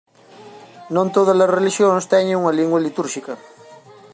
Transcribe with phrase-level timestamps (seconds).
[0.95, 3.33] Non todas as relixións teñen unha lingua litúrxica.